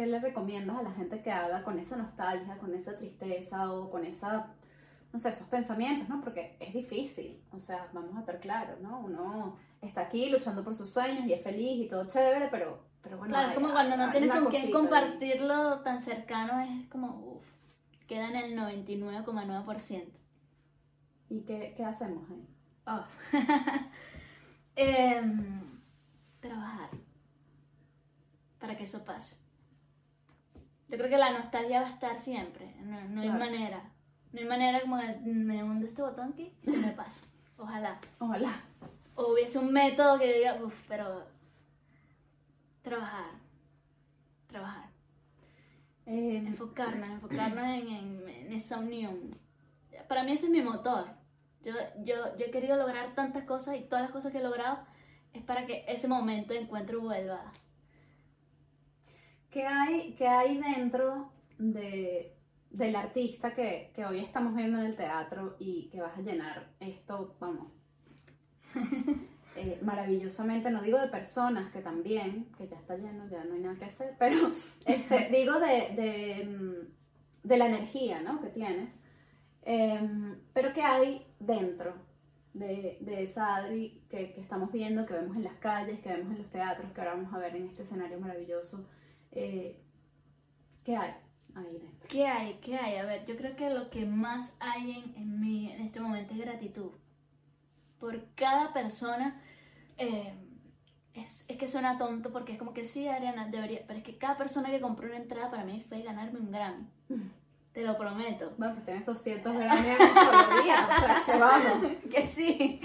[0.01, 3.91] ¿Qué le recomiendas a la gente que haga con esa nostalgia, con esa tristeza o
[3.91, 4.47] con esa,
[5.13, 6.21] no sé, esos pensamientos, ¿no?
[6.21, 8.99] Porque es difícil, o sea, vamos a estar claros, ¿no?
[9.01, 13.19] Uno está aquí luchando por sus sueños y es feliz y todo chévere, pero, pero
[13.19, 13.31] bueno.
[13.31, 14.71] Claro, es como cuando no tienes con quién cosita ahí.
[14.71, 17.45] compartirlo tan cercano, es como, uff,
[18.07, 20.03] queda en el 99,9%.
[21.29, 22.47] ¿Y qué, qué hacemos ahí?
[22.87, 23.05] Oh.
[24.75, 25.79] Em,
[26.39, 26.89] trabajar
[28.57, 29.41] para que eso pase.
[30.91, 33.33] Yo creo que la nostalgia va a estar siempre, no, no Claro.
[33.33, 33.89] hay manera.
[34.33, 37.21] No hay manera como de, me hundo este botón aquí y se me pasa.
[37.57, 37.99] Ojalá.
[38.19, 38.61] Ojalá.
[39.15, 41.25] O hubiese un método que diga, uff, pero
[42.81, 43.31] trabajar,
[44.47, 44.89] trabajar,
[46.07, 49.31] Eh, enfocarnos, enfocarnos en, en- en esa unión.
[50.09, 51.05] Para mí ese es mi motor.
[51.63, 51.73] Yo,
[52.03, 54.79] yo, yo he querido lograr tantas cosas y todas las cosas que he logrado
[55.33, 57.53] es para que ese momento de encuentro vuelva.
[59.51, 62.35] ¿Qué hay, qué hay dentro de,
[62.71, 66.71] del artista que, que hoy estamos viendo en el teatro y que vas a llenar
[66.79, 67.71] esto, vamos,
[69.55, 73.61] eh, maravillosamente, no digo de personas, que también, que ya está lleno, ya no hay
[73.61, 74.49] nada que hacer, pero
[74.85, 78.41] este, digo de, de, mm, de la energía ¿no?
[78.41, 79.01] que tienes,
[79.63, 81.93] Em, pero que hay dentro
[82.53, 86.31] de, de esa Adri que, que estamos viendo, que vemos en las calles, que vemos
[86.31, 88.87] en los teatros, que ahora vamos a ver en este escenario maravilloso.
[89.31, 89.81] Eh,
[90.83, 91.13] ¿Qué hay
[91.55, 92.07] ahí dentro?
[92.09, 92.53] ¿Qué hay?
[92.61, 92.95] ¿Qué hay?
[92.97, 96.33] A ver, yo creo que lo que más hay en, en mí en este momento
[96.33, 96.91] es gratitud.
[97.99, 99.41] Por cada persona.
[99.97, 100.33] eh,
[101.13, 103.81] es, es que suena tonto porque es como que sí, Adriana, debería.
[103.85, 106.87] Pero es que cada persona que compró una entrada para mí fue ganarme un Grammy.
[107.73, 108.53] Te lo prometo.
[108.57, 111.97] Bueno, pues tienes 200 gramos en un día, o sea, que vamos.
[112.11, 112.79] que sí.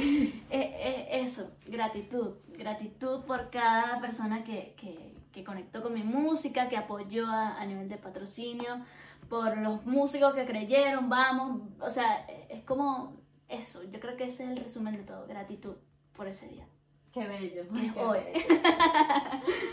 [0.51, 2.37] Eh, eh, eso, gratitud.
[2.57, 7.67] Gratitud por cada persona que, que, que conectó con mi música, que apoyó a, a
[7.67, 8.81] nivel de patrocinio,
[9.29, 11.61] por los músicos que creyeron, vamos.
[11.79, 13.83] O sea, es como eso.
[13.85, 15.27] Yo creo que ese es el resumen de todo.
[15.27, 15.75] Gratitud
[16.17, 16.67] por ese día.
[17.13, 17.65] Qué bello.
[17.75, 18.19] Ay, qué, hoy.
[18.19, 18.47] bello.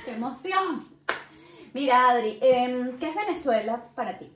[0.03, 0.85] qué emoción.
[1.73, 4.29] Mira, Adri, em, ¿qué es Venezuela para ti?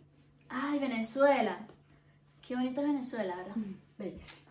[0.48, 1.60] Ay, Venezuela.
[2.42, 3.56] Qué bonito es Venezuela, ¿verdad?
[3.98, 4.48] Bellísimo.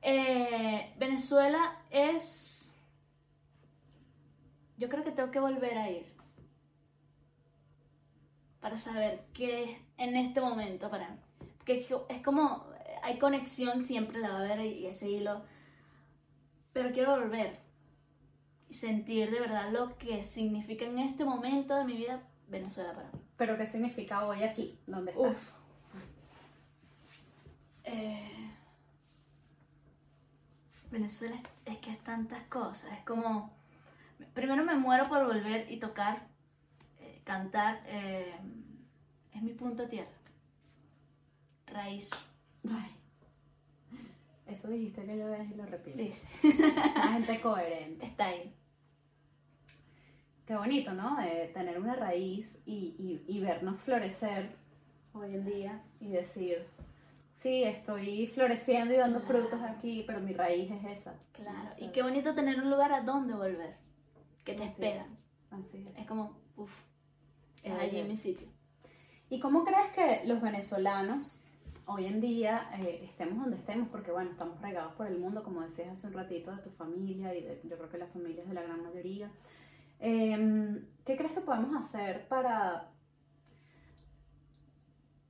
[0.00, 2.63] Eh, Venezuela es.
[4.76, 6.12] Yo creo que tengo que volver a ir.
[8.60, 11.16] Para saber qué es en este momento para mí.
[11.58, 12.66] Porque es co- es como.
[13.02, 15.42] Hay conexión, siempre la va a haber y ese hilo.
[16.72, 17.60] Pero quiero volver.
[18.68, 23.10] Y sentir de verdad lo que significa en este momento de mi vida Venezuela para
[23.12, 23.18] mí.
[23.36, 24.78] ¿Pero qué significa hoy aquí?
[24.86, 25.30] ¿Dónde estás?
[25.32, 25.54] Uf.
[27.84, 28.50] Eh,
[30.90, 32.90] Venezuela es, es que es tantas cosas.
[32.92, 33.52] Es como.
[34.34, 36.26] Primero me muero por volver y tocar,
[37.00, 37.82] eh, cantar.
[37.86, 38.34] eh,
[39.34, 40.10] es mi punto tierra.
[41.66, 42.08] Raíz.
[44.46, 45.96] Eso dijiste aquella vez y lo repito.
[45.98, 46.28] Dice.
[46.44, 48.06] Una gente coherente.
[48.10, 48.54] Está ahí.
[50.46, 51.18] Qué bonito, ¿no?
[51.22, 54.50] Eh, tener una raíz y, y- y vernos florecer
[55.14, 56.66] hoy en día y decir,
[57.32, 59.46] sí, estoy floreciendo y dando Claro.
[59.48, 61.14] frutos aquí, pero mi raíz es esa.
[61.32, 61.70] Claro.
[61.70, 63.76] O sea, Y qué bonito tener un lugar a donde volver.
[64.44, 65.06] Que te Así espera.
[65.50, 65.98] Así es.
[66.00, 66.72] Es como, uff,
[67.62, 68.08] es Ay, allí Dios.
[68.08, 68.48] mi sitio.
[69.30, 71.40] ¿Y cómo crees que los venezolanos
[71.86, 73.88] hoy en día eh, estemos donde estemos?
[73.88, 77.34] Porque bueno, estamos regados por el mundo, como decías hace un ratito, de tu familia
[77.34, 79.30] y de, yo creo que las familias de la gran mayoría.
[80.00, 82.90] Em, ¿Qué crees que podemos hacer para,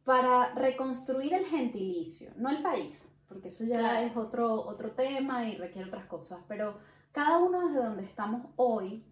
[0.05, 2.33] para reconstruir el gentilicio?
[2.37, 4.07] No el país, porque eso ya Claro.
[4.07, 6.79] es otro, otro tema y requiere otras cosas, pero
[7.15, 9.03] cada uno desde donde estamos hoy,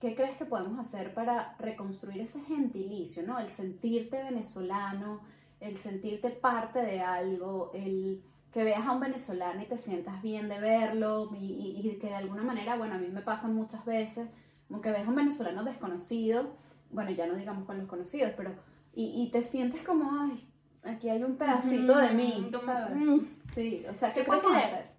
[0.00, 3.40] ¿Qué crees que podemos hacer para reconstruir ese gentilicio, ¿no?
[3.40, 5.22] El sentirte venezolano,
[5.58, 10.48] el sentirte parte de algo, el que veas a un venezolano y te sientas bien
[10.48, 13.84] de verlo y, y- y que de alguna manera, bueno, a mí me pasa muchas
[13.84, 14.28] veces,
[14.68, 16.52] como que ves a un venezolano desconocido,
[16.92, 18.52] bueno, ya no digamos con los conocidos, pero,
[18.94, 20.48] y, y te sientes como, ay,
[20.84, 22.96] aquí hay un pedacito de mí, ¿sabes?
[23.04, 23.18] mm.
[23.52, 24.92] Sí, o sea, ¿qué creo podemos hacer?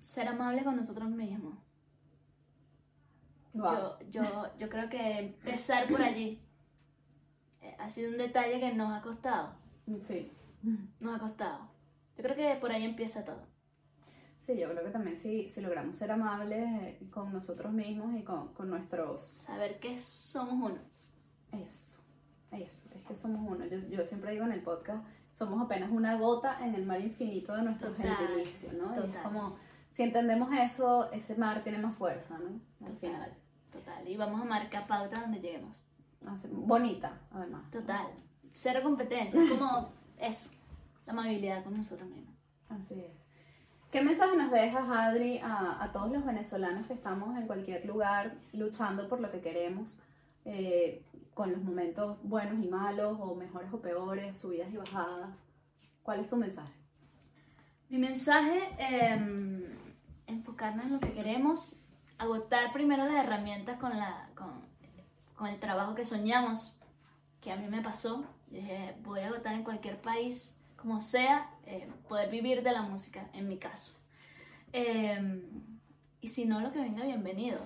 [0.00, 1.58] Ser amable con nosotros mismos.
[3.56, 3.98] Wow.
[4.10, 6.42] Yo, yo, yo creo que empezar por allí
[7.62, 9.54] eh, ha sido un detalle que nos ha costado.
[10.00, 10.30] Sí.
[11.00, 11.68] Nos ha costado.
[12.16, 13.46] Yo creo que por ahí empieza todo.
[14.38, 18.22] Sí, yo creo que también si, si logramos ser amables eh, con nosotros mismos y
[18.22, 19.22] con, con nuestros...
[19.22, 20.78] Saber que somos uno.
[21.52, 22.00] Eso,
[22.52, 23.64] eso, es que somos uno.
[23.66, 27.56] Yo, yo siempre digo en el podcast, somos apenas una gota en el mar infinito
[27.56, 28.94] de nuestro Total, gentilicio, ¿no?
[28.94, 29.56] Y es como,
[29.90, 32.60] si entendemos eso, ese mar tiene más fuerza, ¿no?
[32.86, 32.98] Al Total.
[32.98, 33.45] final.
[33.76, 34.08] Total.
[34.08, 35.76] Y vamos a marcar pauta donde lleguemos.
[36.50, 37.70] Bonita, además.
[37.70, 38.06] Total.
[38.50, 39.40] Cero competencia.
[39.40, 40.50] Es como eso.
[41.04, 42.34] La amabilidad con nosotros mismos.
[42.68, 43.26] Así es.
[43.90, 48.36] ¿Qué mensaje nos dejas, Adri, a, a todos los venezolanos que estamos en cualquier lugar
[48.52, 49.98] luchando por lo que queremos,
[50.44, 55.30] eh, con los momentos buenos y malos, o mejores o peores, subidas y bajadas?
[56.02, 56.72] ¿Cuál es tu mensaje?
[57.88, 59.68] Mi mensaje, eh,
[60.26, 61.72] enfocarnos en lo que queremos,
[62.18, 64.62] agotar primero las herramientas con, la, con,
[65.34, 66.76] con el trabajo que soñamos,
[67.40, 68.24] que a mí me pasó.
[68.48, 73.28] Dije, voy a agotar en cualquier país, como sea, eh, poder vivir de la música,
[73.32, 73.94] en mi caso.
[74.72, 75.42] Eh,
[76.20, 77.60] y si no, lo que venga, bienvenido.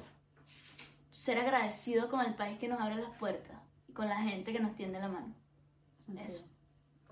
[1.13, 3.57] Ser agradecido con el país que nos abre las puertas
[3.89, 5.35] y con la gente que nos tiende la mano.
[6.19, 6.41] Eso.
[6.41, 6.51] es.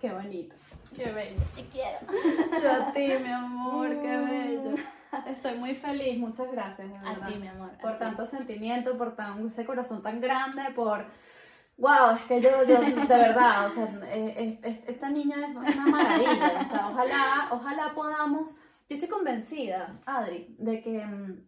[0.00, 0.54] Qué bonito.
[0.94, 1.40] Qué bello.
[1.54, 1.98] Te quiero.
[2.62, 4.76] Yo a ti, mi amor, qué bello.
[5.26, 7.70] Estoy muy feliz, muchas gracias, de A ti, mi amor.
[7.80, 7.98] por ti.
[7.98, 11.06] tanto sentimiento, por tan, ese corazón tan grande, por,
[11.78, 15.86] Wow, es que yo, yo de verdad, o sea, eh, eh, esta niña es una
[15.86, 16.60] maravilla.
[16.60, 18.56] O sea, ojalá, ojalá podamos.
[18.88, 21.46] Yo estoy convencida, Adri, de que mm,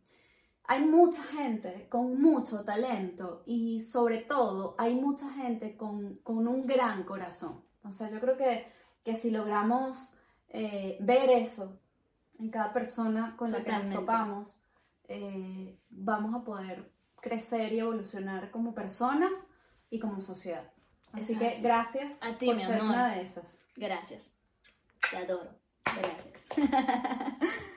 [0.66, 6.60] hay mucha gente con mucho talento y sobre todo hay mucha gente con, con un
[6.60, 7.64] gran corazón.
[7.82, 10.12] O sea, yo creo que, que si logramos
[10.48, 11.80] eh, ver eso
[12.40, 14.64] en cada persona con la que nos topamos,
[15.90, 19.50] vamos a poder crecer y evolucionar como personas
[19.90, 20.72] y como sociedad.
[21.12, 22.94] Así que gracias a ti, por mi ser amor.
[22.94, 23.64] una de esas.
[23.76, 24.30] Gracias.
[25.10, 25.50] Te adoro.
[25.84, 26.44] Gracias.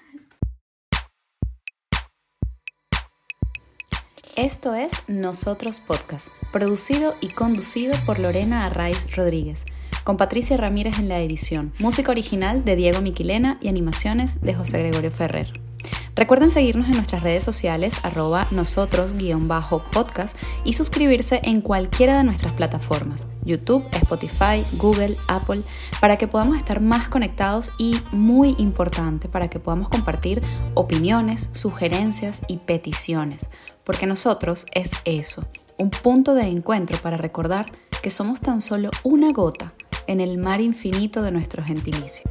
[4.35, 9.65] Esto es Nosotros Podcast, producido y conducido por Lorena Arraiz Rodríguez,
[10.03, 14.79] con Patricia Ramírez en la edición, música original de Diego Miquilena y animaciones de José
[14.79, 15.51] Gregorio Ferrer.
[16.15, 23.25] Recuerden seguirnos en nuestras redes sociales arroba nosotros-podcast y suscribirse en cualquiera de nuestras plataformas,
[23.43, 25.63] YouTube, Spotify, Google, Apple,
[25.99, 30.43] para que podamos estar más conectados y, muy importante, para que podamos compartir
[30.75, 33.47] opiniones, sugerencias y peticiones,
[33.83, 35.45] porque nosotros es eso,
[35.77, 37.71] un punto de encuentro para recordar
[38.03, 39.73] que somos tan solo una gota
[40.07, 42.23] en el mar infinito de nuestro gentilicio.